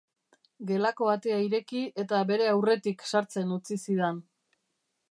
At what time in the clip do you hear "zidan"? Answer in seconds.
3.87-4.25